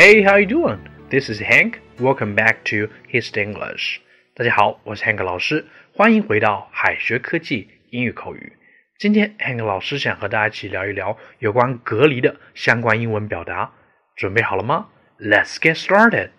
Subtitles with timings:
[0.00, 0.78] Hey, how you doing?
[1.10, 1.78] This is Hank.
[1.98, 3.98] Welcome back to His English.
[4.34, 8.54] 大家好，我是 Hank 老师，欢迎回到海学科技英语口语。
[8.98, 13.72] 今天 Hank 老师想和大家一起聊一聊有关隔离的相关英文表达，
[14.16, 14.86] 准备好了吗
[15.18, 16.30] ？Let's get started.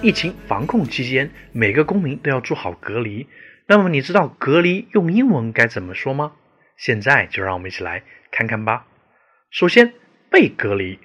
[0.00, 3.26] 疫情防控期间，每个公民都要做好隔离。
[3.70, 6.32] 那么，你知道隔离用英文该怎么说吗？
[6.78, 8.86] 现在就让我们一起来看看吧。
[9.50, 9.92] 首先，
[10.30, 10.98] 被隔离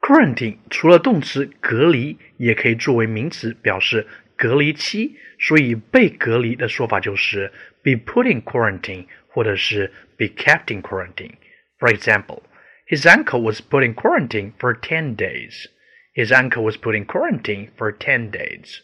[0.00, 5.16] （quarantine） 除了动词隔离，也可以作为名词表示隔离期。
[5.38, 7.52] 所以，被隔离的说法就是
[7.84, 11.34] be put in quarantine，或者是 be kept in quarantine。
[11.78, 12.42] For example,
[12.88, 15.66] his uncle was put in quarantine for ten days.
[16.14, 18.78] His uncle was put in quarantine for ten days.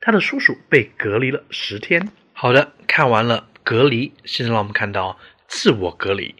[0.00, 2.08] 他的叔叔被隔离了十天。
[2.38, 6.34] 好的，看完了隔离，现在让我们看到自我隔离。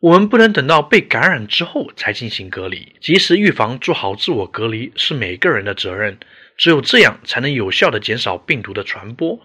[0.00, 6.18] 我们不能等到被感染之后才进行隔离，及时预防，做好自我隔离是每个人的责任。
[6.56, 9.38] 只有这样，才能有效的减少病毒的传播。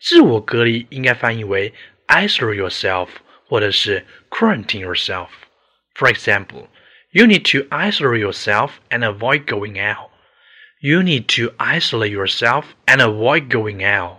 [0.00, 1.72] 自我隔离应该翻译为
[2.08, 3.06] isolate yourself，
[3.46, 5.28] 或者是 quarantine yourself。
[5.94, 6.66] For example.
[7.10, 10.10] You need to isolate yourself and avoid going out.
[10.80, 14.17] You need to isolate yourself and avoid going out.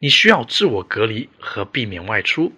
[0.00, 2.52] 你需要自我隔离和避免外出。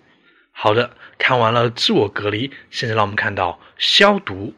[0.52, 4.54] 好的，看完了自我隔离，现在让我们看到消毒。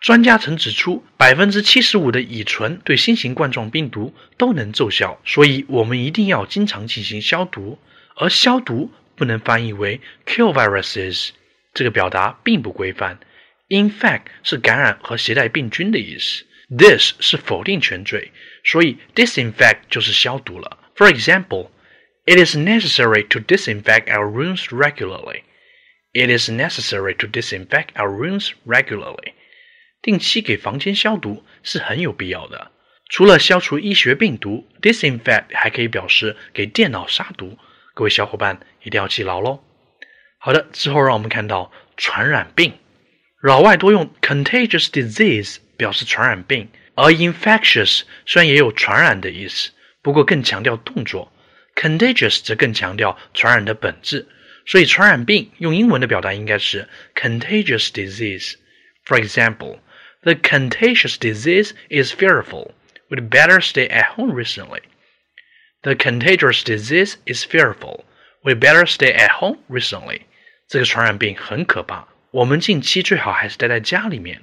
[0.00, 7.78] 专家曾指出，百分之七十五的乙醇对新型冠状病毒都能奏效，所以我们一定要经常进行消毒。
[8.16, 11.30] 而消毒不能翻译为 kill viruses，
[11.72, 13.18] 这个表达并不规范。
[13.70, 16.44] Infect 是感染和携带病菌的意思
[16.76, 18.30] ，this 是否定前缀，
[18.62, 20.78] 所以 disinfect 就是消毒了。
[20.96, 21.70] For example,
[22.26, 25.42] it is necessary to disinfect our rooms regularly.
[26.12, 29.32] It is necessary to disinfect our rooms regularly.
[30.00, 32.70] 定期给房间消毒是很有必要的。
[33.08, 37.58] 除了消除医学病毒，disinfect 还可以表示给电脑杀毒。
[37.94, 39.62] 各位小伙伴一定要记牢喽。
[40.38, 42.74] 好的，之后让我们看到传染病。
[43.42, 49.70] 老外多用 contagious disease 表示传染病，而 infectious 虽然也有传染的意思，
[50.00, 51.32] 不过更强调动作
[51.74, 54.26] ；contagious 则更强调传染的本质。
[54.66, 58.54] 所以传染病用英文的表达应该是 contagious disease。
[59.04, 59.78] For example,
[60.22, 62.70] the contagious disease is fearful.
[63.10, 64.80] We'd better stay at home recently.
[65.82, 68.04] The contagious disease is fearful.
[68.42, 70.22] We'd better stay at home recently.
[70.66, 72.08] 这个传染病很可怕。
[72.30, 74.42] 我们近期最好还是待在家里面。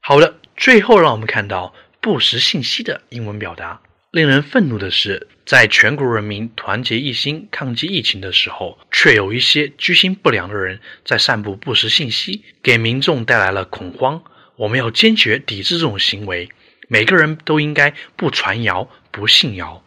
[0.00, 3.82] 好的，最后让我们看到不实信息的英文表达。
[4.14, 14.22] 令人愤怒的是，在全国人民团结一心抗击疫情的时候，却有一些居心不良的人在散布不实信息，给民众带来了恐慌。
[14.54, 16.48] 我们要坚决抵制这种行为。
[16.86, 19.84] 每个人都应该不传谣、不信谣。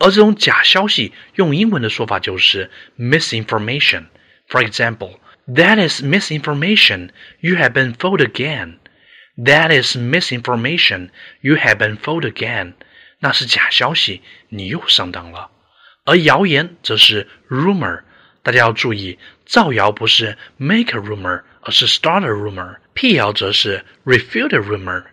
[0.00, 4.06] 而这种假消息，用英文的说法就是 misinformation。
[4.48, 5.20] For example。
[5.46, 7.10] That is misinformation.
[7.38, 8.78] You have been fooled again.
[9.36, 11.10] That is misinformation.
[11.40, 12.74] You have been fooled again.
[13.20, 15.50] 那是假消息，你又上当了。
[16.04, 18.02] 而谣言则是 rumor。
[18.42, 22.78] 大家要注意，造谣不是 make a rumor，而是 start a rumor。
[22.94, 25.04] 辟谣则是 refute a rumor。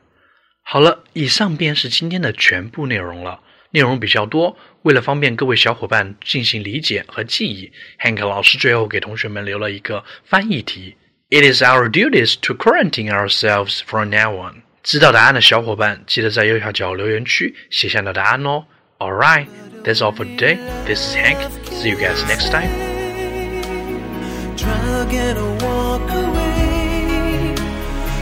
[0.64, 3.42] 好了，以上便是今天的全部内容了。
[3.72, 10.96] 内容比较多，为了方便各位小伙伴进行理解和记忆，Hank 老师最后给同学们留了一个翻译题
[11.30, 14.64] ：It is our duties to quarantine ourselves from now on。
[14.87, 18.65] 知道答案的小伙伴，记得在右下角留言区写下你的答案哦。
[18.99, 19.47] All right,
[19.85, 20.59] that's all for today.
[20.87, 21.39] This is Hank.
[21.71, 22.69] See you guys next time.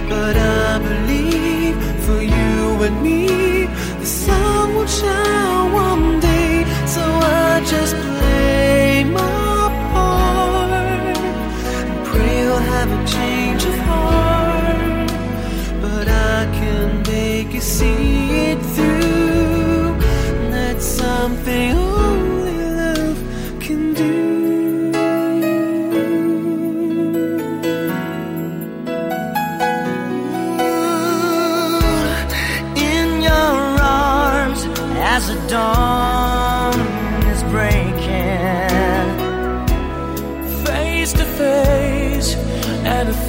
[0.09, 0.37] But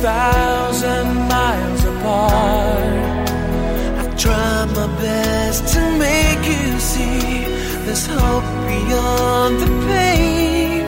[0.05, 3.19] thousand miles apart
[4.01, 7.27] I've tried my best to make you see
[7.87, 10.85] there's hope beyond the pain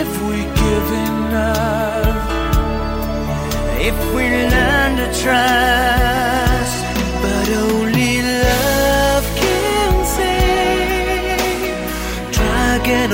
[0.00, 2.22] if we give enough.
[3.90, 6.76] If we learn to trust,
[7.22, 11.78] but only love can save.
[12.32, 13.12] Try again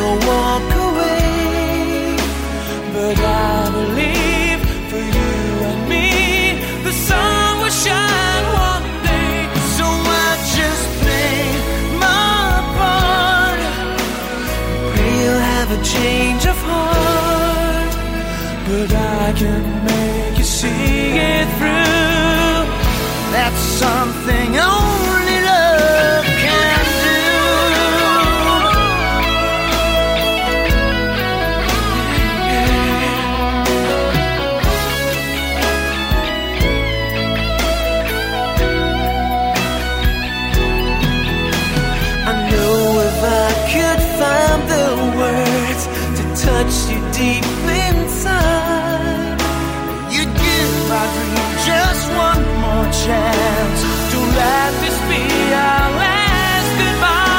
[19.29, 22.63] I can make you see it through.
[23.35, 27.17] That's something only love can do.
[42.31, 42.79] I know
[43.11, 44.87] if I could find the
[45.19, 45.83] words
[46.17, 47.45] to touch you deep
[51.01, 53.81] I dream just one more chance
[54.13, 55.23] to let this be
[55.69, 57.37] our last goodbye.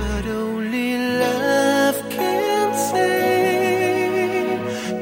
[0.00, 0.88] But only
[1.22, 2.38] love can.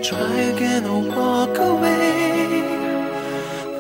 [0.08, 2.62] Try again or walk away.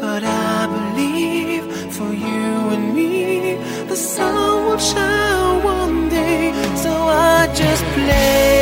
[0.00, 1.64] But I believe
[1.96, 3.54] for you and me,
[3.88, 6.52] the sun will shine one day.
[6.82, 8.55] So I just play.